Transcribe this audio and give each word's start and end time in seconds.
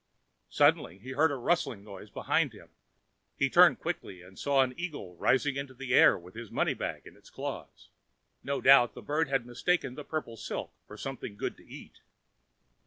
Suddenly 0.49 0.97
he 0.97 1.11
heard 1.11 1.29
a 1.29 1.35
rustling 1.35 1.83
noise 1.83 2.09
behind 2.09 2.53
him. 2.53 2.69
He 3.37 3.51
turned 3.51 3.77
quickly 3.77 4.23
and 4.23 4.39
saw 4.39 4.63
an 4.63 4.73
eagle 4.75 5.15
rising 5.17 5.55
into 5.57 5.75
the 5.75 5.93
air 5.93 6.17
with 6.17 6.33
his 6.33 6.49
moneybag 6.49 7.05
in 7.05 7.15
its 7.15 7.29
claws. 7.29 7.89
No 8.41 8.61
doubt 8.61 8.95
the 8.95 9.03
bird 9.03 9.29
had 9.29 9.45
mistaken 9.45 9.93
the 9.93 10.03
purple 10.03 10.37
silk 10.37 10.73
for 10.87 10.97
something 10.97 11.35
good 11.37 11.55
to 11.57 11.67
eat. 11.67 11.99